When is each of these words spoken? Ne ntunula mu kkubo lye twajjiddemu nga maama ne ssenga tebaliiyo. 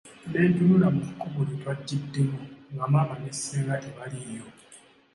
Ne 0.29 0.39
ntunula 0.51 0.87
mu 0.95 1.01
kkubo 1.07 1.39
lye 1.47 1.55
twajjiddemu 1.61 2.39
nga 2.73 2.85
maama 2.91 3.15
ne 3.17 3.31
ssenga 3.35 3.75
tebaliiyo. 3.83 4.45